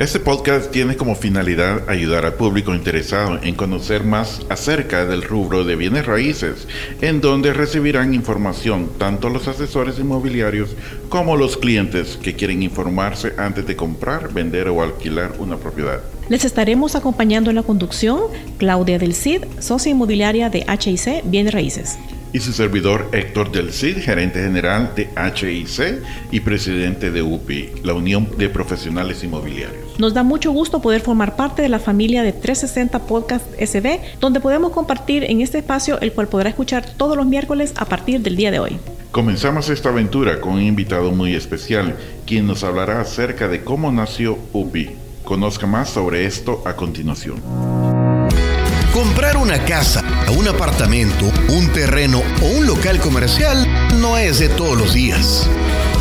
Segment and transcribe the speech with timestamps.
[0.00, 5.62] Este podcast tiene como finalidad ayudar al público interesado en conocer más acerca del rubro
[5.62, 6.66] de bienes raíces,
[7.00, 10.74] en donde recibirán información tanto los asesores inmobiliarios
[11.08, 16.02] como los clientes que quieren informarse antes de comprar, vender o alquilar una propiedad.
[16.28, 18.22] Les estaremos acompañando en la conducción
[18.58, 21.98] Claudia del Cid, socia inmobiliaria de HIC Bienes Raíces
[22.34, 26.02] y su servidor Héctor Del Cid, gerente general de HIC
[26.32, 29.98] y presidente de UPI, la Unión de Profesionales Inmobiliarios.
[29.98, 34.40] Nos da mucho gusto poder formar parte de la familia de 360 Podcast SB, donde
[34.40, 38.34] podemos compartir en este espacio el cual podrá escuchar todos los miércoles a partir del
[38.34, 38.78] día de hoy.
[39.12, 41.94] Comenzamos esta aventura con un invitado muy especial,
[42.26, 44.90] quien nos hablará acerca de cómo nació UPI.
[45.22, 47.73] Conozca más sobre esto a continuación.
[49.14, 50.02] Comprar una casa,
[50.36, 53.64] un apartamento, un terreno o un local comercial
[54.00, 55.48] no es de todos los días.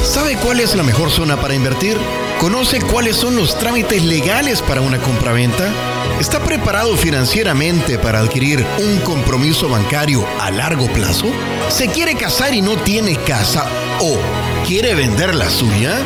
[0.03, 1.95] ¿Sabe cuál es la mejor zona para invertir?
[2.39, 5.71] ¿Conoce cuáles son los trámites legales para una compraventa?
[6.19, 11.27] ¿Está preparado financieramente para adquirir un compromiso bancario a largo plazo?
[11.69, 13.67] ¿Se quiere casar y no tiene casa
[13.99, 14.17] o
[14.65, 15.99] quiere vender la suya?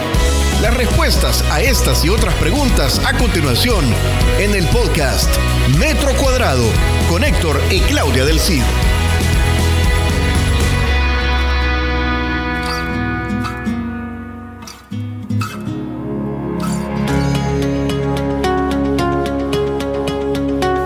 [0.62, 3.86] Las respuestas a estas y otras preguntas a continuación
[4.40, 5.30] en el podcast
[5.78, 6.66] Metro Cuadrado
[7.08, 8.64] con Héctor y Claudia del Cid.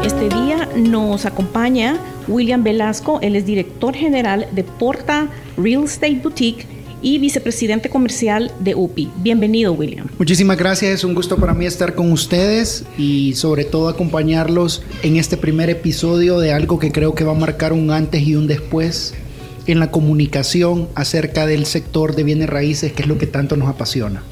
[0.04, 6.71] Este día nos acompaña William Velasco, él es director general de Porta Real Estate Boutique
[7.02, 9.12] y vicepresidente comercial de UPI.
[9.18, 10.08] Bienvenido, William.
[10.18, 15.18] Muchísimas gracias, es un gusto para mí estar con ustedes y sobre todo acompañarlos en
[15.18, 18.48] este primer episodio de algo que creo que va a marcar un antes y un
[18.48, 19.14] después
[19.68, 23.70] en la comunicación acerca del sector de bienes raíces, que es lo que tanto nos
[23.70, 24.24] apasiona.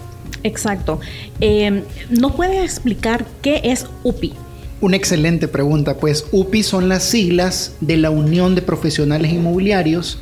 [0.44, 1.00] Exacto.
[1.42, 4.34] Eh, ¿Nos puede explicar qué es UPI?
[4.82, 10.20] Una excelente pregunta, pues UPI son las siglas de la Unión de Profesionales Inmobiliarios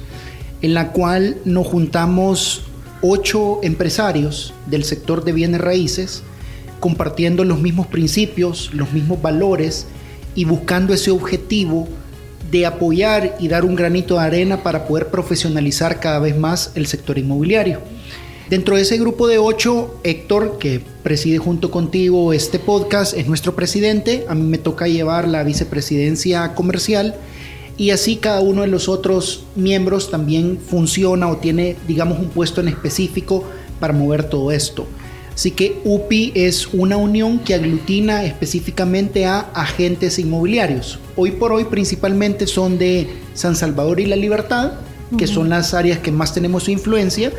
[0.62, 2.64] en la cual nos juntamos
[3.02, 6.24] ocho empresarios del sector de bienes raíces,
[6.80, 9.88] compartiendo los mismos principios, los mismos valores
[10.36, 11.88] y buscando ese objetivo
[12.52, 16.88] de apoyar y dar un granito de arena para poder profesionalizar cada vez más el
[16.88, 17.82] sector inmobiliario.
[18.50, 23.56] Dentro de ese grupo de ocho, Héctor, que preside junto contigo este podcast, es nuestro
[23.56, 24.26] presidente.
[24.30, 27.16] A mí me toca llevar la vicepresidencia comercial
[27.78, 32.62] y así cada uno de los otros miembros también funciona o tiene, digamos, un puesto
[32.62, 33.44] en específico
[33.80, 34.88] para mover todo esto.
[35.34, 40.98] Así que UPI es una unión que aglutina específicamente a agentes inmobiliarios.
[41.16, 44.72] Hoy por hoy principalmente son de San Salvador y La Libertad,
[45.16, 47.32] que son las áreas que más tenemos influencia,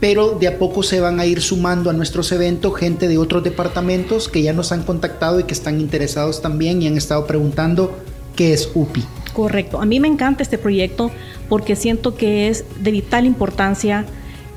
[0.00, 3.42] pero de a poco se van a ir sumando a nuestros eventos gente de otros
[3.42, 7.96] departamentos que ya nos han contactado y que están interesados también y han estado preguntando
[8.36, 9.04] qué es UPI.
[9.32, 9.80] Correcto.
[9.80, 11.10] A mí me encanta este proyecto
[11.48, 14.04] porque siento que es de vital importancia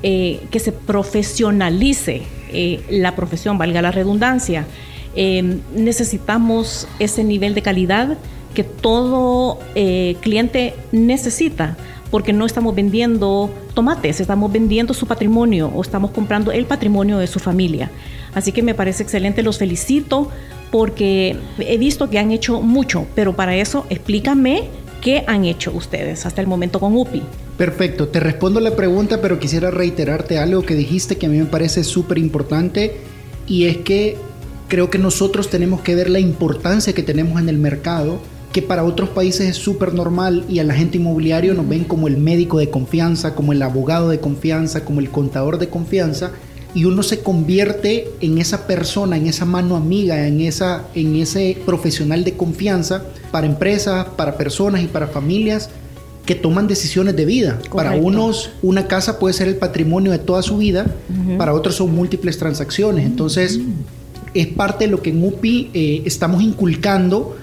[0.02, 4.66] eh, que se profesionalice eh, la profesión, valga la redundancia.
[5.16, 8.18] Em, necesitamos ese nivel de calidad
[8.52, 11.76] que todo eh, cliente necesita
[12.10, 17.26] porque no estamos vendiendo tomates, estamos vendiendo su patrimonio o estamos comprando el patrimonio de
[17.26, 17.90] su familia.
[18.34, 20.30] Así que me parece excelente, los felicito
[20.74, 24.64] porque he visto que han hecho mucho, pero para eso explícame
[25.00, 27.22] qué han hecho ustedes hasta el momento con UPI.
[27.56, 31.44] Perfecto, te respondo la pregunta, pero quisiera reiterarte algo que dijiste que a mí me
[31.44, 32.96] parece súper importante
[33.46, 34.16] y es que
[34.66, 38.18] creo que nosotros tenemos que ver la importancia que tenemos en el mercado,
[38.52, 42.08] que para otros países es súper normal y a la gente inmobiliario nos ven como
[42.08, 46.32] el médico de confianza, como el abogado de confianza, como el contador de confianza
[46.74, 51.56] y uno se convierte en esa persona, en esa mano amiga, en, esa, en ese
[51.64, 55.70] profesional de confianza para empresas, para personas y para familias
[56.26, 57.60] que toman decisiones de vida.
[57.72, 60.86] Para unos una casa puede ser el patrimonio de toda su vida,
[61.38, 63.06] para otros son múltiples transacciones.
[63.06, 63.60] Entonces
[64.32, 67.36] es parte de lo que en UPI eh, estamos inculcando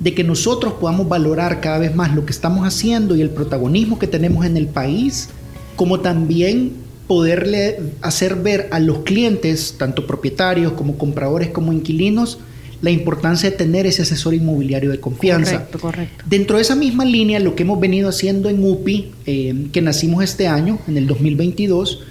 [0.00, 3.98] de que nosotros podamos valorar cada vez más lo que estamos haciendo y el protagonismo
[3.98, 5.28] que tenemos en el país,
[5.76, 12.38] como también poderle hacer ver a los clientes, tanto propietarios como compradores como inquilinos,
[12.80, 15.52] la importancia de tener ese asesor inmobiliario de confianza.
[15.52, 16.24] Correcto, correcto.
[16.28, 20.22] Dentro de esa misma línea, lo que hemos venido haciendo en UPI, eh, que nacimos
[20.22, 22.02] este año, en el 2022,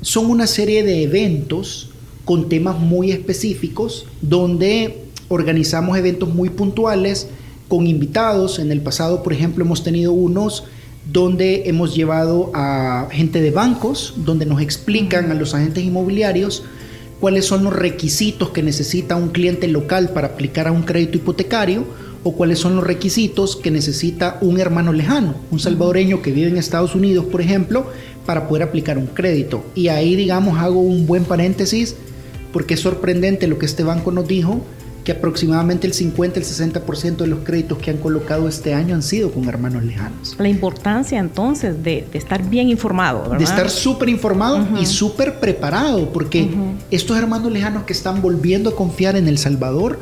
[0.00, 1.90] son una serie de eventos
[2.24, 7.28] con temas muy específicos, donde organizamos eventos muy puntuales
[7.68, 8.58] con invitados.
[8.58, 10.64] En el pasado, por ejemplo, hemos tenido unos
[11.12, 16.64] donde hemos llevado a gente de bancos, donde nos explican a los agentes inmobiliarios
[17.20, 21.84] cuáles son los requisitos que necesita un cliente local para aplicar a un crédito hipotecario
[22.24, 26.58] o cuáles son los requisitos que necesita un hermano lejano, un salvadoreño que vive en
[26.58, 27.86] Estados Unidos, por ejemplo,
[28.26, 29.64] para poder aplicar un crédito.
[29.76, 31.94] Y ahí, digamos, hago un buen paréntesis
[32.52, 34.60] porque es sorprendente lo que este banco nos dijo,
[35.06, 39.04] que aproximadamente el 50, el 60% de los créditos que han colocado este año han
[39.04, 40.34] sido con hermanos lejanos.
[40.36, 43.38] La importancia entonces de, estar bien informado, ¿verdad?
[43.38, 46.50] De estar súper informado y súper preparado, porque
[46.90, 50.00] estos hermanos lejanos que están volviendo a confiar en El Salvador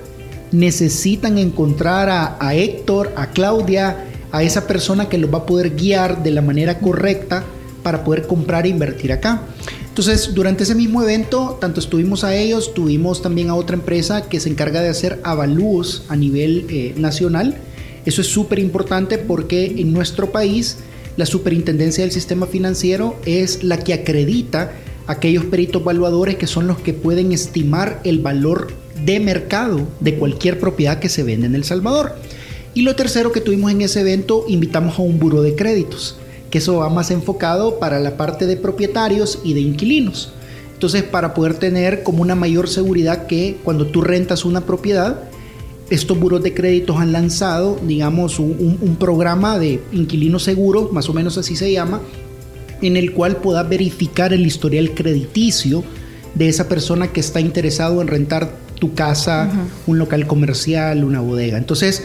[0.52, 5.76] necesitan encontrar a, a Héctor, a Claudia, a esa persona que los va a poder
[5.76, 7.44] guiar de la manera correcta
[7.84, 9.42] para poder comprar e invertir acá.
[9.88, 14.40] Entonces, durante ese mismo evento, tanto estuvimos a ellos, tuvimos también a otra empresa que
[14.40, 17.56] se encarga de hacer avalúos a nivel eh, nacional.
[18.04, 20.78] Eso es súper importante porque en nuestro país
[21.16, 24.72] la superintendencia del sistema financiero es la que acredita
[25.06, 28.72] aquellos peritos evaluadores que son los que pueden estimar el valor
[29.04, 32.16] de mercado de cualquier propiedad que se vende en El Salvador.
[32.74, 36.16] Y lo tercero que tuvimos en ese evento, invitamos a un buro de créditos
[36.54, 40.32] que eso va más enfocado para la parte de propietarios y de inquilinos.
[40.72, 45.18] Entonces, para poder tener como una mayor seguridad que cuando tú rentas una propiedad,
[45.90, 51.38] estos buros de créditos han lanzado, digamos, un, programa de inquilino seguro, más o menos
[51.38, 52.00] así se llama,
[52.80, 55.82] en el cual puedas verificar el historial crediticio
[56.36, 59.50] de esa persona que está interesado en rentar tu casa,
[59.88, 61.58] un local comercial, una bodega.
[61.58, 62.04] Entonces,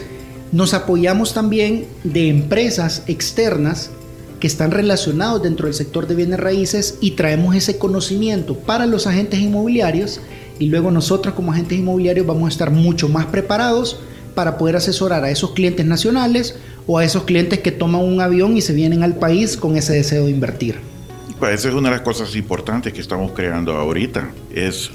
[0.50, 3.92] nos apoyamos también de empresas externas
[4.40, 9.06] que están relacionados dentro del sector de bienes raíces y traemos ese conocimiento para los
[9.06, 10.20] agentes inmobiliarios
[10.58, 14.00] y luego nosotros como agentes inmobiliarios vamos a estar mucho más preparados
[14.34, 16.56] para poder asesorar a esos clientes nacionales
[16.86, 19.92] o a esos clientes que toman un avión y se vienen al país con ese
[19.92, 20.76] deseo de invertir.
[21.38, 24.90] Pues esa es una de las cosas importantes que estamos creando ahorita, es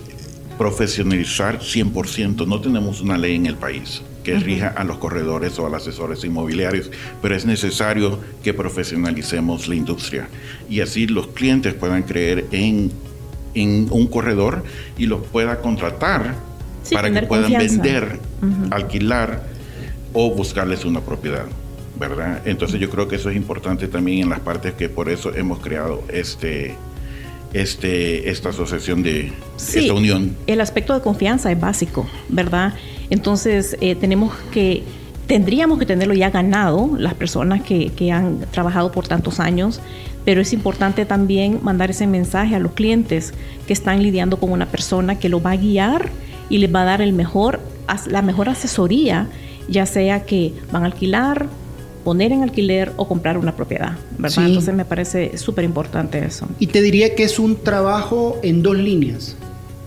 [0.58, 2.48] profesionalizar 100%.
[2.48, 5.84] No tenemos una ley en el país que rija a los corredores o a los
[5.84, 6.92] asesores inmobiliarios,
[7.22, 10.28] pero es necesario que profesionalicemos la industria
[10.70, 12.92] y así los clientes puedan creer en,
[13.54, 14.64] en un corredor
[14.98, 16.36] y los pueda contratar
[16.92, 18.20] para que puedan vender,
[18.72, 19.44] alquilar
[20.12, 21.46] o buscarles una propiedad.
[21.98, 22.42] ¿verdad?
[22.46, 25.60] Entonces yo creo que eso es importante también en las partes que por eso hemos
[25.60, 26.76] creado este,
[27.54, 30.36] este, esta asociación de esta unión.
[30.46, 32.74] El aspecto de confianza es básico, ¿verdad?
[33.10, 34.84] Entonces eh, tenemos que,
[35.28, 39.80] tendríamos que tenerlo ya ganado las personas que, que han trabajado por tantos años,
[40.26, 43.34] pero es importante también mandar ese mensaje a los clientes
[43.68, 46.10] que están lidiando con una persona que lo va a guiar
[46.50, 47.60] y les va a dar el mejor,
[48.08, 49.28] la mejor asesoría,
[49.68, 51.48] ya sea que van a alquilar,
[52.04, 54.46] poner en alquiler o comprar una propiedad, ¿verdad?
[54.46, 56.48] Entonces me parece súper importante eso.
[56.60, 59.36] Y te diría que es un trabajo en dos líneas.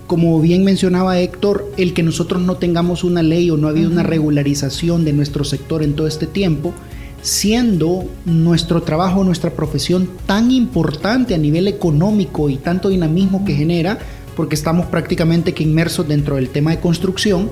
[0.08, 3.90] Como bien mencionaba Héctor, el que nosotros no tengamos una ley o no ha habido
[3.90, 6.72] una regularización de nuestro sector en todo este tiempo,
[7.20, 13.98] siendo nuestro trabajo, nuestra profesión tan importante a nivel económico y tanto dinamismo que genera,
[14.34, 17.50] porque estamos prácticamente que inmersos dentro del tema de construcción,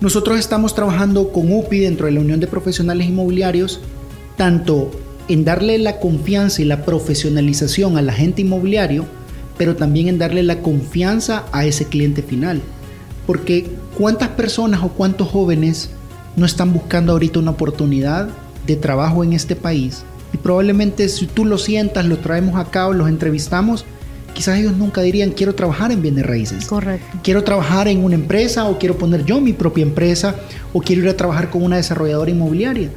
[0.00, 3.80] nosotros estamos trabajando con UPI dentro de la Unión de Profesionales Inmobiliarios,
[4.36, 4.92] tanto
[5.26, 9.17] en darle la confianza y la profesionalización al agente inmobiliario,
[9.58, 12.62] pero también en darle la confianza a ese cliente final.
[13.26, 13.66] Porque
[13.98, 15.90] cuántas personas o cuántos jóvenes
[16.36, 18.28] no están buscando ahorita una oportunidad
[18.66, 20.04] de trabajo en este país.
[20.32, 23.84] Y probablemente si tú lo sientas, lo traemos acá o los entrevistamos,
[24.34, 26.66] quizás ellos nunca dirían quiero trabajar en bienes raíces.
[26.66, 27.18] Correcto.
[27.22, 30.36] Quiero trabajar en una empresa o quiero poner yo mi propia empresa
[30.72, 32.90] o quiero ir a trabajar con una desarrolladora inmobiliaria,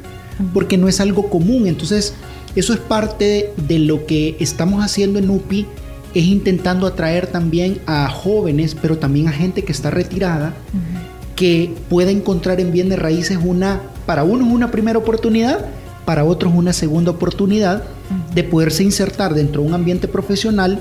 [0.54, 1.68] porque no es algo común.
[1.68, 2.14] Entonces,
[2.56, 5.66] eso es parte de lo que estamos haciendo en UPI,
[6.14, 10.54] es intentando atraer también a jóvenes, pero también a gente que está retirada,
[11.36, 15.66] que pueda encontrar en bienes raíces una, para unos una primera oportunidad,
[16.06, 17.84] para otros una segunda oportunidad
[18.34, 20.80] de poderse insertar dentro de un ambiente profesional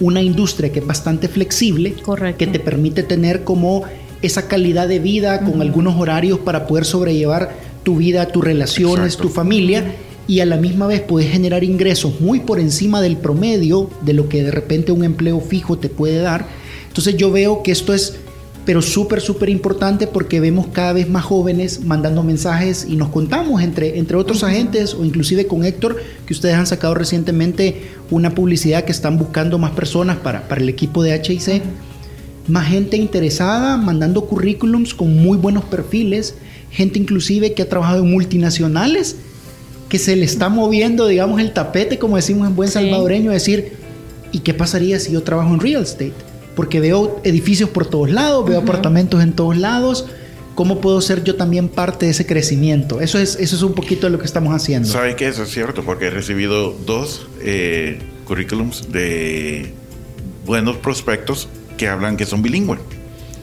[0.00, 1.94] una industria que es bastante flexible,
[2.36, 3.84] que te permite tener como
[4.20, 7.50] esa calidad de vida con algunos horarios para poder sobrellevar
[7.82, 9.84] tu vida, tus relaciones, tu familia
[10.26, 14.28] y a la misma vez puedes generar ingresos muy por encima del promedio de lo
[14.28, 16.46] que de repente un empleo fijo te puede dar.
[16.88, 18.18] Entonces yo veo que esto es
[18.64, 23.60] pero súper, súper importante porque vemos cada vez más jóvenes mandando mensajes y nos contamos
[23.62, 28.84] entre, entre otros agentes o inclusive con Héctor, que ustedes han sacado recientemente una publicidad
[28.84, 31.62] que están buscando más personas para, para el equipo de HIC.
[32.48, 36.36] Más gente interesada, mandando currículums con muy buenos perfiles,
[36.70, 39.16] gente inclusive que ha trabajado en multinacionales,
[39.92, 43.74] que se le está moviendo, digamos, el tapete, como decimos en buen salvadoreño, decir,
[44.32, 46.14] ¿y qué pasaría si yo trabajo en real estate?
[46.54, 50.06] porque veo edificios por todos lados, veo apartamentos en todos lados.
[50.54, 53.00] ¿Cómo puedo ser yo también parte de ese crecimiento?
[53.00, 54.88] Eso es, eso es un poquito de lo que estamos haciendo.
[54.88, 55.82] ¿Sabe que eso es cierto?
[55.82, 59.72] Porque he recibido dos eh, currículums de
[60.44, 62.80] buenos prospectos que hablan que son bilingües,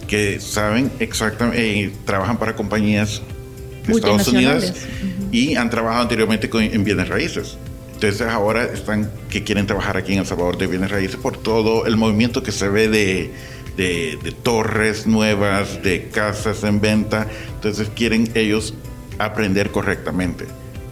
[0.07, 3.23] que saben exactamente, eh, trabajan para compañías
[3.93, 4.73] de Estados Unidos
[5.31, 7.57] y han trabajado anteriormente en bienes raíces.
[7.93, 11.85] Entonces ahora están que quieren trabajar aquí en El Salvador de bienes raíces por todo
[11.85, 13.29] el movimiento que se ve de,
[13.75, 17.27] de, torres nuevas, de casas en venta.
[17.55, 18.73] Entonces quieren ellos
[19.17, 20.45] aprender correctamente.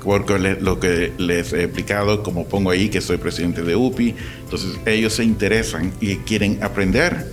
[0.04, 4.78] Porque lo que les he explicado, como pongo ahí que soy presidente de UPI, entonces
[4.86, 7.32] ellos se interesan y quieren aprender,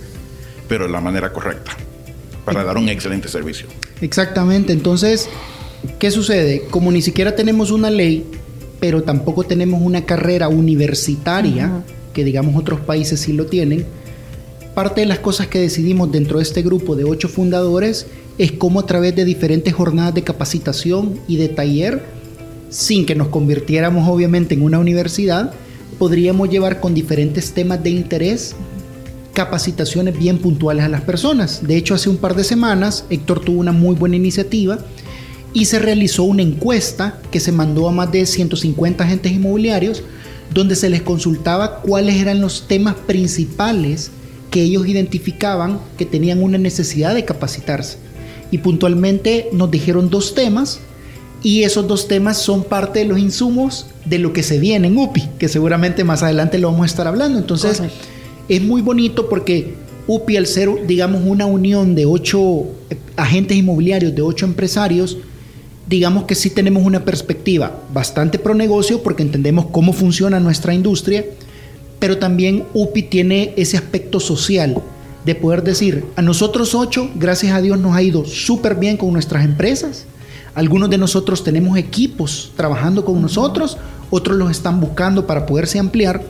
[0.67, 1.71] pero de la manera correcta,
[2.43, 3.67] para dar un excelente servicio.
[4.01, 5.29] Exactamente, entonces,
[5.99, 6.63] ¿qué sucede?
[6.69, 8.25] Como ni siquiera tenemos una ley
[8.79, 13.85] pero tampoco tenemos una carrera universitaria, que digamos otros países sí lo tienen,
[14.73, 18.81] parte de las cosas que decidimos dentro de este grupo de ocho fundadores es cómo
[18.81, 22.03] a través de diferentes jornadas de capacitación y de taller,
[22.69, 25.53] sin que nos convirtiéramos obviamente en una universidad,
[25.97, 28.55] podríamos llevar con diferentes temas de interés
[29.33, 31.65] capacitaciones bien puntuales a las personas.
[31.65, 34.79] De hecho, hace un par de semanas Héctor tuvo una muy buena iniciativa
[35.55, 40.03] y se realizó una encuesta que se mandó a más de 150 agentes inmobiliarios
[40.53, 44.11] donde se les consultaba cuáles eran los temas principales
[44.51, 47.97] que ellos identificaban que tenían una necesidad de capacitarse.
[48.51, 50.81] Y puntualmente nos dijeron dos temas
[51.41, 54.97] y esos dos temas son parte de los insumos de lo que se viene en
[54.97, 57.39] UPI, que seguramente más adelante lo vamos a estar hablando.
[57.39, 57.81] Entonces,
[58.49, 62.65] es muy bonito porque UPI, al ser, digamos, una unión de ocho
[63.15, 65.17] agentes inmobiliarios, de ocho empresarios,
[65.87, 71.25] digamos que sí tenemos una perspectiva bastante pro negocio porque entendemos cómo funciona nuestra industria,
[71.99, 74.81] pero también UPI tiene ese aspecto social
[75.25, 79.11] de poder decir, a nosotros ocho, gracias a Dios nos ha ido súper bien con
[79.13, 80.05] nuestras empresas,
[80.55, 83.77] algunos de nosotros tenemos equipos trabajando con nosotros,
[84.09, 86.21] otros los están buscando para poderse ampliar.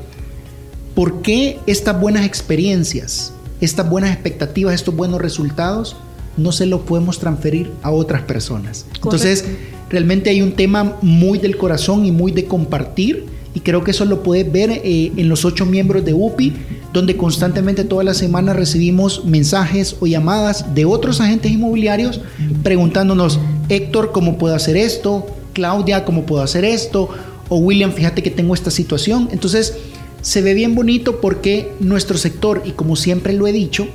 [0.96, 5.96] ¿Por qué estas buenas experiencias, estas buenas expectativas, estos buenos resultados
[6.38, 8.86] no se lo podemos transferir a otras personas.
[8.96, 9.46] Entonces,
[9.90, 13.26] realmente hay un tema muy del corazón y muy de compartir.
[13.54, 16.52] Y creo que eso lo puedes ver eh, en los ocho miembros de UPI,
[16.92, 22.20] donde constantemente toda la semana recibimos mensajes o llamadas de otros agentes inmobiliarios
[22.64, 23.40] preguntándonos,
[23.70, 25.26] Héctor, ¿cómo puedo hacer esto?
[25.54, 27.08] Claudia, ¿cómo puedo hacer esto?
[27.48, 29.30] O William, fíjate que tengo esta situación.
[29.32, 29.78] Entonces,
[30.22, 33.88] se ve bien bonito porque nuestro sector, y como siempre lo he dicho,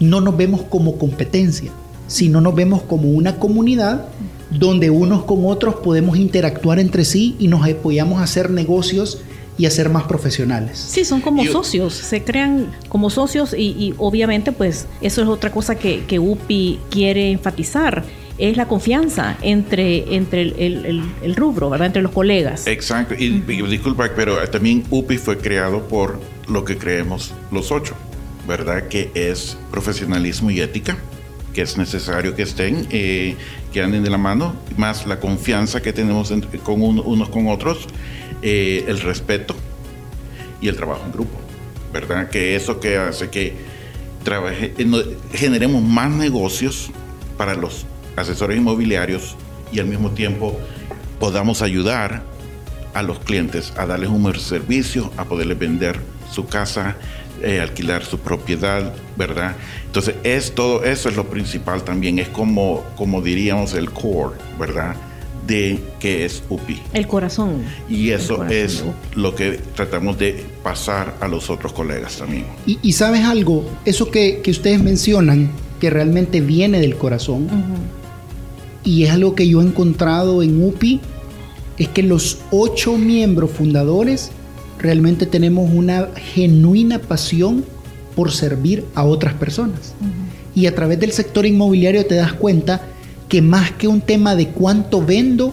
[0.00, 1.70] no nos vemos como competencia,
[2.06, 4.06] sino nos vemos como una comunidad
[4.50, 9.20] donde unos con otros podemos interactuar entre sí y nos apoyamos a hacer negocios
[9.58, 10.78] y a ser más profesionales.
[10.78, 15.76] Sí, son como socios, se crean como socios y, obviamente pues eso es otra cosa
[15.76, 18.04] que, UPI quiere enfatizar
[18.38, 21.86] es la confianza entre, entre el, rubro, ¿verdad?
[21.86, 22.66] Entre los colegas.
[22.66, 23.14] Exacto.
[23.14, 27.94] Y, disculpa, pero también UPI fue creado por lo que creemos los ocho.
[28.46, 28.88] ¿Verdad?
[28.88, 30.96] Que es profesionalismo y ética,
[31.52, 33.36] que es necesario que estén, eh,
[33.72, 37.86] que anden de la mano, más la confianza que tenemos con unos con otros,
[38.42, 39.56] eh, el respeto
[40.60, 41.38] y el trabajo en grupo,
[41.92, 42.28] ¿verdad?
[42.30, 43.54] Que eso que hace que
[44.22, 46.90] trabaje, eh, generemos más negocios
[47.36, 47.86] para los
[48.16, 49.36] asesores inmobiliarios
[49.72, 50.58] y al mismo tiempo
[51.18, 52.22] podamos ayudar
[52.94, 56.00] a los clientes a darles un mejor servicio, a poderles vender
[56.30, 56.96] su casa,
[57.42, 59.56] eh, alquilar su propiedad, ¿verdad?
[59.86, 64.96] Entonces, es todo eso es lo principal también, es como, como diríamos el core, ¿verdad?
[65.46, 66.80] De que es UPI.
[66.92, 67.62] El corazón.
[67.88, 72.46] Y eso es lo que tratamos de pasar a los otros colegas también.
[72.66, 75.50] Y, sabes algo, eso que, ustedes mencionan,
[75.80, 77.48] que realmente viene del corazón,
[78.82, 81.00] y es algo que yo he encontrado en UPI,
[81.78, 84.32] es que los ocho miembros fundadores
[84.86, 87.64] realmente tenemos una genuina pasión
[88.14, 89.94] por servir a otras personas.
[90.54, 92.82] Y a través del sector inmobiliario te das cuenta
[93.28, 95.52] que más que un tema de cuánto vendo,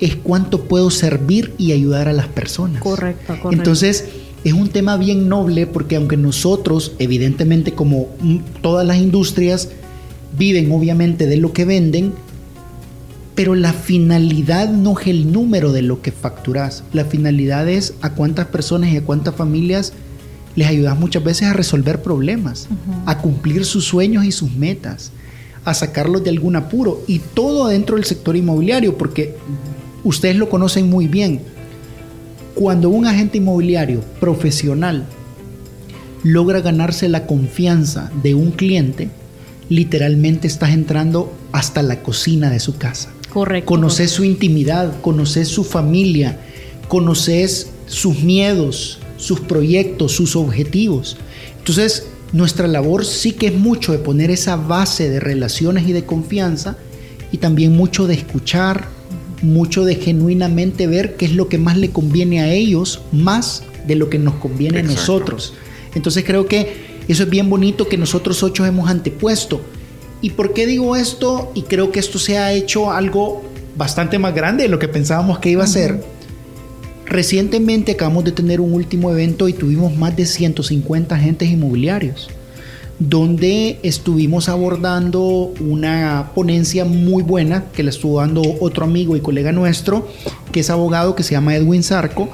[0.00, 2.82] es cuánto puedo servir y ayudar a las personas.
[2.82, 3.50] Correcto, correcto.
[3.52, 4.04] Entonces,
[4.44, 8.08] es un tema bien noble porque aunque nosotros, evidentemente como
[8.60, 9.70] todas las industrias,
[10.36, 12.12] viven obviamente de lo que venden,
[13.34, 18.10] pero la finalidad no es el número de lo que facturas, la finalidad es a
[18.10, 19.92] cuántas personas y a cuántas familias
[20.56, 22.68] les ayudas muchas veces a resolver problemas,
[23.06, 25.10] a cumplir sus sueños y sus metas,
[25.64, 29.36] a sacarlos de algún apuro y todo dentro del sector inmobiliario, porque
[30.04, 31.40] ustedes lo conocen muy bien.
[32.54, 35.06] Cuando un agente inmobiliario profesional
[36.22, 39.10] logra ganarse la confianza de un cliente,
[39.68, 43.10] literalmente estás entrando hasta la cocina de su casa.
[43.34, 43.66] Correcto.
[43.66, 46.38] Conoces su intimidad, conoces su familia,
[46.88, 51.16] conoces sus miedos, sus proyectos, sus objetivos.
[51.58, 56.04] Entonces, nuestra labor sí que es mucho de poner esa base de relaciones y de
[56.04, 56.76] confianza
[57.32, 58.88] y también mucho de escuchar,
[59.42, 63.96] mucho de genuinamente ver qué es lo que más le conviene a ellos, más de
[63.96, 65.54] lo que nos conviene a nosotros.
[65.94, 69.60] Entonces creo que eso es bien bonito que nosotros ocho hemos antepuesto.
[70.24, 71.52] ¿Y por qué digo esto?
[71.54, 73.42] Y creo que esto se ha hecho algo
[73.76, 76.02] bastante más grande de lo que pensábamos que iba a ser.
[77.04, 82.30] Recientemente acabamos de tener un último evento y tuvimos más de 150 agentes inmobiliarios,
[82.98, 89.52] donde estuvimos abordando una ponencia muy buena que le estuvo dando otro amigo y colega
[89.52, 90.08] nuestro,
[90.52, 92.30] que es abogado, que se llama Edwin Zarco,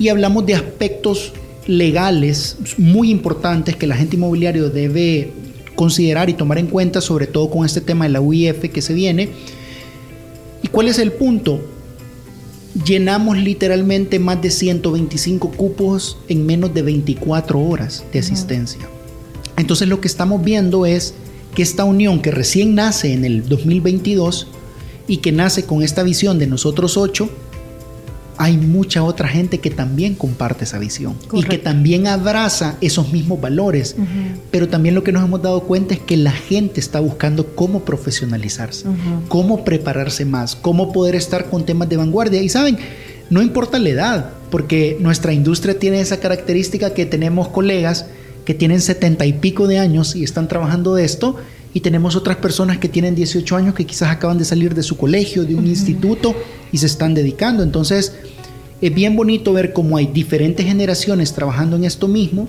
[0.00, 1.32] y hablamos de aspectos
[1.68, 5.30] legales muy importantes que el agente inmobiliario debe
[5.80, 8.92] considerar y tomar en cuenta, sobre todo con este tema de la UIF que se
[8.92, 9.30] viene.
[10.62, 11.58] ¿Y cuál es el punto?
[12.84, 18.88] llenamos literalmente más de 125 cupos en menos de 24 horas de asistencia.
[19.56, 21.14] Entonces lo que estamos viendo es
[21.54, 24.48] que esta unión que recién nace en el 2022
[25.08, 27.30] y que nace con esta visión de nosotros ocho,
[28.40, 33.38] hay mucha otra gente que también comparte esa visión y que también abraza esos mismos
[33.38, 33.94] valores.
[34.50, 37.80] Pero también lo que nos hemos dado cuenta es que la gente está buscando cómo
[37.84, 38.86] profesionalizarse,
[39.28, 42.40] cómo prepararse más, cómo poder estar con temas de vanguardia.
[42.40, 42.78] Y saben,
[43.28, 48.06] no importa la edad, porque nuestra industria tiene esa característica que tenemos colegas
[48.46, 51.36] que tienen setenta y pico de años y están trabajando de esto.
[51.72, 54.96] Y tenemos otras personas que tienen 18 años que quizás acaban de salir de su
[54.96, 56.34] colegio, de un instituto
[56.72, 57.62] y se están dedicando.
[57.62, 58.14] Entonces,
[58.80, 62.48] es bien bonito ver cómo hay diferentes generaciones trabajando en esto mismo,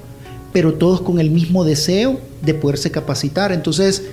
[0.53, 3.51] pero todos con el mismo deseo de poderse capacitar.
[3.51, 4.03] Entonces,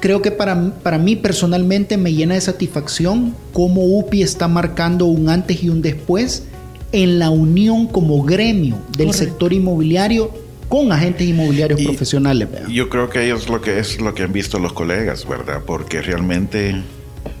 [0.00, 5.28] creo que para, para mí personalmente me llena de satisfacción cómo UPI está marcando un
[5.28, 6.44] antes y un después
[6.92, 10.30] en la unión como gremio del sector inmobiliario
[10.68, 12.48] con agentes inmobiliarios profesionales.
[12.68, 15.62] Yo creo que ellos lo que es lo que han visto los colegas, ¿verdad?
[15.66, 16.82] Porque realmente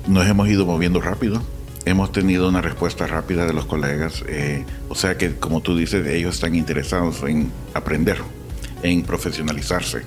[0.06, 1.42] nos hemos ido moviendo rápido
[1.88, 4.22] hemos tenido una respuesta rápida de los colegas.
[4.28, 8.18] Eh, o sea que, como tú dices, ellos están interesados en aprender,
[8.82, 10.02] en profesionalizarse,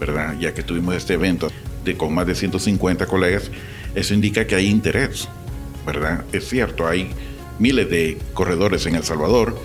[0.00, 0.36] ¿verdad?
[0.40, 1.48] Ya que tuvimos este evento
[1.84, 3.50] de, con más de 150 colegas,
[3.94, 5.28] eso indica que hay interés,
[5.86, 6.24] ¿verdad?
[6.32, 7.10] Es cierto, hay
[7.60, 9.56] miles de corredores en El Salvador,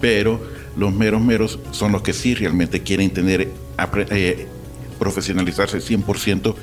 [0.00, 0.40] pero
[0.76, 3.48] los meros meros son los que sí realmente quieren tener,
[4.10, 4.46] eh,
[4.98, 6.54] profesionalizarse 100%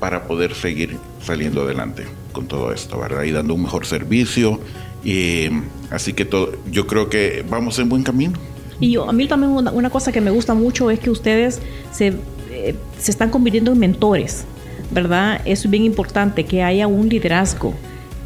[0.00, 3.22] para poder seguir saliendo adelante con todo esto, ¿verdad?
[3.22, 4.60] Y dando un mejor servicio.
[5.04, 5.48] Y
[5.90, 8.34] así que todo, yo creo que vamos en buen camino.
[8.80, 12.12] Y yo, a mí también una, cosa que me gusta mucho es que ustedes se,
[12.50, 14.44] eh, se están convirtiendo en mentores,
[14.90, 15.40] ¿verdad?
[15.46, 17.74] Es bien importante, que haya un liderazgo,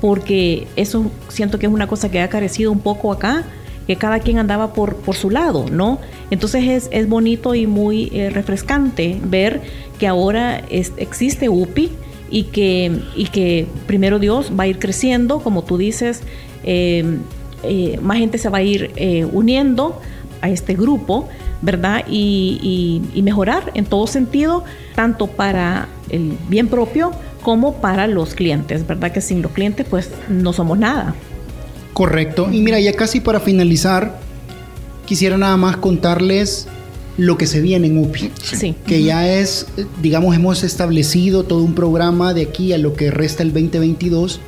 [0.00, 3.44] porque eso siento que es una cosa que ha carecido un poco acá,
[3.90, 5.98] que cada quien andaba por, por su lado, ¿no?
[6.30, 9.62] Entonces es, es bonito y muy eh, refrescante ver
[9.98, 11.90] que ahora existe UPI
[12.30, 16.22] y que, y que primero Dios va a ir creciendo, como tú dices,
[16.62, 17.18] eh,
[17.64, 20.00] eh, más gente se va a ir eh, uniendo
[20.40, 21.28] a este grupo,
[21.60, 22.04] ¿verdad?
[22.08, 24.62] Y, mejorar en todo sentido,
[24.94, 27.10] tanto para el bien propio
[27.42, 29.10] como para los clientes, ¿verdad?
[29.10, 31.16] Que sin los clientes pues no somos nada.
[32.00, 32.48] Correcto.
[32.50, 34.18] Y mira, ya casi para finalizar,
[35.04, 36.66] quisiera nada más contarles
[37.18, 38.30] lo que se viene en UPI.
[38.42, 38.74] Sí.
[38.86, 39.66] Que ya es,
[40.00, 44.40] digamos, hemos establecido todo un programa de aquí a lo que resta el 2022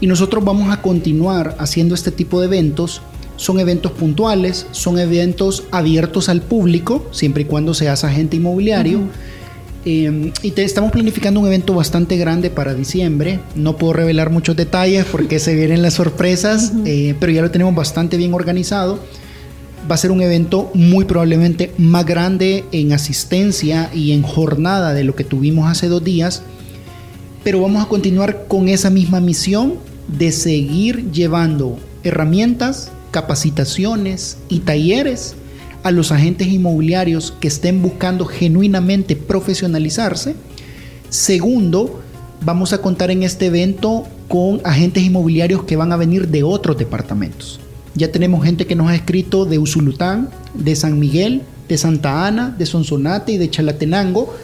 [0.00, 3.02] y nosotros vamos a continuar haciendo este tipo de eventos.
[3.36, 8.98] Son eventos puntuales, son eventos abiertos al público, siempre y cuando seas agente inmobiliario.
[9.86, 13.40] Eh, y te estamos planificando un evento bastante grande para diciembre.
[13.54, 17.74] No puedo revelar muchos detalles porque se vienen las sorpresas, eh, pero ya lo tenemos
[17.74, 18.98] bastante bien organizado.
[19.90, 25.04] Va a ser un evento muy probablemente más grande en asistencia y en jornada de
[25.04, 26.42] lo que tuvimos hace dos días,
[27.42, 29.74] pero vamos a continuar con esa misma misión
[30.08, 35.36] de seguir llevando herramientas, capacitaciones y talleres
[35.84, 40.34] a los agentes inmobiliarios que estén buscando genuinamente profesionalizarse.
[41.10, 42.00] Segundo,
[42.42, 46.78] vamos a contar en este evento con agentes inmobiliarios que van a venir de otros
[46.78, 47.60] departamentos.
[47.94, 52.54] Ya tenemos gente que nos ha escrito de Usulután, de San Miguel, de Santa Ana,
[52.58, 54.34] de Sonsonate y de Chalatenango,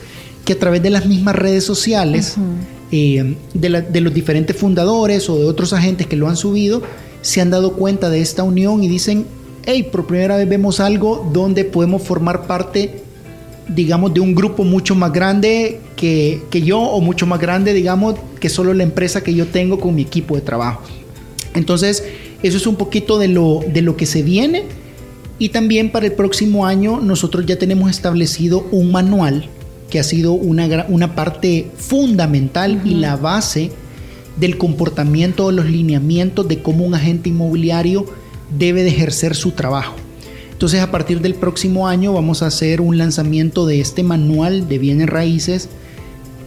[0.45, 2.35] que a través de las mismas redes sociales,
[2.93, 6.83] eh, de, de los diferentes fundadores o de otros agentes que lo han subido,
[7.23, 9.27] se han dado cuenta de esta unión y dicen,
[9.67, 13.03] hey, por primera vez vemos algo donde podemos formar parte,
[13.69, 18.17] digamos, de un grupo mucho más grande que, que yo o mucho más grande, digamos,
[18.39, 20.83] que solo la empresa que yo tengo con mi equipo de trabajo.
[21.55, 22.05] Entonces,
[22.43, 24.65] eso es un poquito de lo, de lo que se viene.
[25.39, 29.49] Y también para el próximo año nosotros ya tenemos establecido un manual
[29.89, 33.71] que ha sido una, una parte fundamental y la base
[34.39, 38.07] del comportamiento o los lineamientos de cómo un agente inmobiliario
[38.57, 39.95] debe de ejercer su trabajo.
[40.53, 44.79] Entonces a partir del próximo año vamos a hacer un lanzamiento de este manual de
[44.79, 45.71] bienes raíces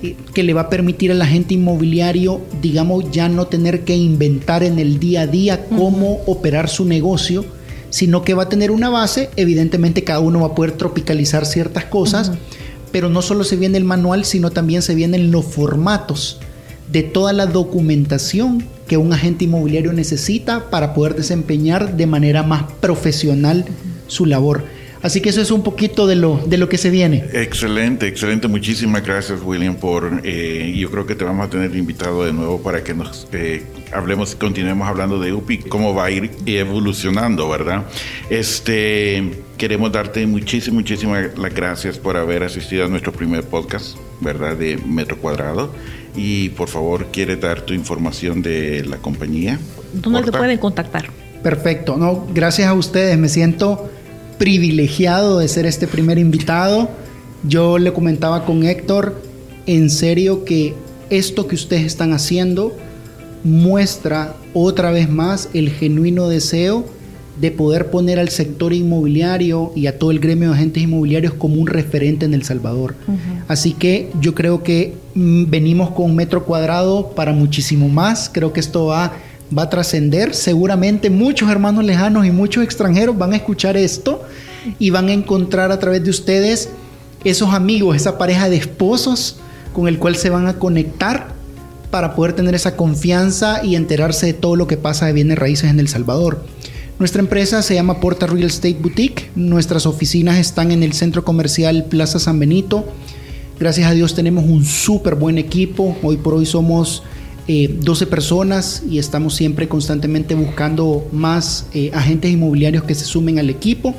[0.04, 4.64] eh, que le va a permitir al agente inmobiliario, digamos, ya no tener que inventar
[4.64, 7.44] en el día a día cómo operar su negocio,
[7.90, 11.86] sino que va a tener una base, evidentemente cada uno va a poder tropicalizar ciertas
[11.86, 12.34] cosas,
[12.92, 16.40] pero no solo se viene el manual, sino también se vienen los formatos
[16.94, 22.72] de toda la documentación que un agente inmobiliario necesita para poder desempeñar de manera más
[22.80, 23.66] profesional
[24.06, 24.64] su labor.
[25.02, 27.26] Así que eso es un poquito de lo, de lo que se viene.
[27.34, 28.48] Excelente, excelente.
[28.48, 30.22] Muchísimas gracias, William, por...
[30.24, 33.64] Eh, yo creo que te vamos a tener invitado de nuevo para que nos eh,
[33.92, 37.86] hablemos, continuemos hablando de UPI, cómo va a ir evolucionando, ¿verdad?
[38.30, 44.56] Este, queremos darte muchísimas, muchísimas las gracias por haber asistido a nuestro primer podcast, ¿verdad?
[44.56, 45.74] De Metro Cuadrado.
[46.16, 49.60] Y por favor, ¿quiere dar tu información de la compañía?
[49.94, 51.10] ¿Dónde te pueden contactar?
[51.42, 53.90] Perfecto, no, gracias a ustedes, me siento
[54.38, 56.90] privilegiado de ser este primer invitado.
[57.44, 59.22] Yo le comentaba con Héctor,
[59.66, 60.74] en serio que
[61.10, 62.76] esto que ustedes están haciendo
[63.44, 66.86] muestra otra vez más el genuino deseo
[67.40, 71.56] de poder poner al sector inmobiliario y a todo el gremio de agentes inmobiliarios como
[71.56, 72.96] un referente en El Salvador.
[73.48, 78.30] Así que yo creo que mm, venimos con metro cuadrado para muchísimo más.
[78.32, 79.14] Creo que esto va,
[79.56, 80.36] va a trascender.
[80.36, 84.22] Seguramente muchos hermanos lejanos y muchos extranjeros van a escuchar esto
[84.78, 86.70] y van a encontrar a través de ustedes
[87.24, 89.38] esos amigos, esa pareja de esposos
[89.74, 91.34] con el cual se van a conectar
[91.90, 95.70] para poder tener esa confianza y enterarse de todo lo que pasa de bienes raíces
[95.70, 96.44] en El Salvador.
[97.00, 99.32] Nuestra empresa se llama Porta Real Estate Boutique.
[99.36, 102.86] Nuestras oficinas están en el centro comercial Plaza San Benito.
[103.60, 105.98] Gracias a Dios tenemos un súper buen equipo.
[106.04, 107.02] Hoy por hoy somos
[107.48, 113.40] 12 eh, personas y estamos siempre constantemente buscando más eh, agentes inmobiliarios que se sumen
[113.40, 113.96] al equipo.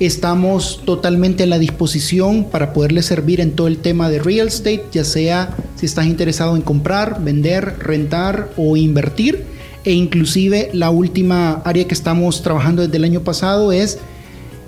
[0.00, 4.82] Estamos totalmente a la disposición para poderles servir en todo el tema de real estate,
[4.92, 9.53] ya sea si estás interesado en comprar, vender, rentar o invertir
[9.84, 13.98] e inclusive la última área que estamos trabajando desde el año pasado es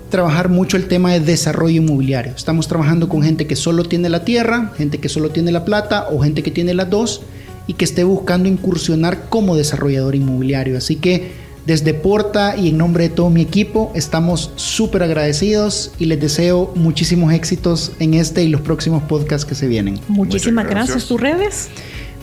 [0.09, 2.33] trabajar mucho el tema de desarrollo inmobiliario.
[2.35, 6.07] Estamos trabajando con gente que solo tiene la tierra, gente que solo tiene la plata
[6.11, 7.21] o gente que tiene las dos
[7.65, 10.77] y que esté buscando incursionar como desarrollador inmobiliario.
[10.77, 16.05] Así que desde Porta y en nombre de todo mi equipo estamos súper agradecidos y
[16.05, 19.99] les deseo muchísimos éxitos en este y los próximos podcasts que se vienen.
[20.07, 20.87] Muchísimas gracias.
[20.87, 21.09] gracias.
[21.09, 21.69] ¿Tus redes?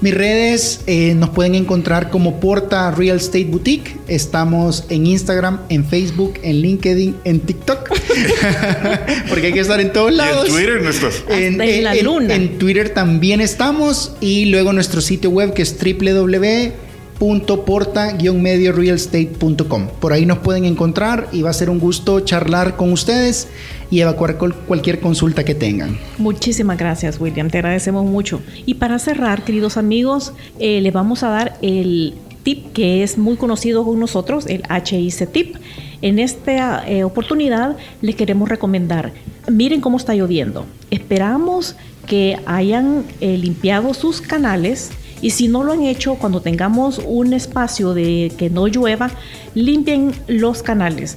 [0.04, 3.96] Mis redes eh, nos pueden encontrar como Porta Real Estate Boutique.
[4.06, 7.88] Estamos en Instagram, en Facebook, en LinkedIn, en TikTok.
[9.30, 10.46] Porque hay que estar en todos lados.
[10.46, 11.24] en Twitter no estás.
[11.30, 12.34] En, la luna.
[12.34, 14.14] en Twitter también estamos.
[14.20, 16.84] Y luego nuestro sitio web que es www
[17.18, 19.88] porta-mediorealestate.com.
[20.00, 23.48] Por ahí nos pueden encontrar y va a ser un gusto charlar con ustedes
[23.90, 25.98] y evacuar cualquier consulta que tengan.
[26.18, 27.50] Muchísimas gracias, William.
[27.50, 28.40] Te agradecemos mucho.
[28.66, 33.36] Y para cerrar, queridos amigos, eh, le vamos a dar el tip que es muy
[33.36, 35.56] conocido con nosotros, el HIC tip.
[36.02, 39.12] En esta eh, oportunidad les queremos recomendar,
[39.50, 40.66] miren cómo está lloviendo.
[40.90, 47.00] Esperamos que hayan eh, limpiado sus canales y si no lo han hecho, cuando tengamos
[47.04, 49.10] un espacio de que no llueva,
[49.54, 51.16] limpien los canales.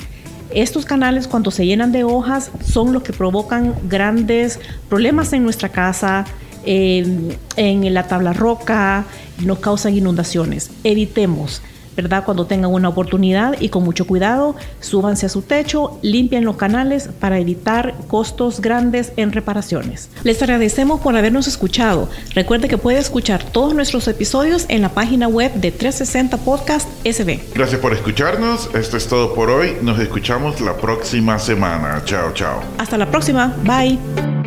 [0.50, 5.70] Estos canales cuando se llenan de hojas son los que provocan grandes problemas en nuestra
[5.70, 6.26] casa,
[6.66, 9.06] en, la tabla roca,
[9.44, 10.72] nos causan inundaciones.
[10.84, 11.62] Evitemos
[11.98, 12.24] ¿verdad?
[12.24, 17.10] Cuando tengan una oportunidad y con mucho cuidado, súbanse a su techo, limpien los canales
[17.20, 20.10] para evitar costos grandes en reparaciones.
[20.24, 22.08] Les agradecemos por habernos escuchado.
[22.34, 27.40] Recuerde que puede escuchar todos nuestros episodios en la página web de 360 Podcast SB.
[27.54, 28.70] Gracias por escucharnos.
[28.74, 29.78] Esto es todo por hoy.
[29.82, 32.02] Nos escuchamos la próxima semana.
[32.06, 32.62] Chao, chao.
[32.78, 33.56] Hasta la próxima.
[33.64, 34.47] Bye.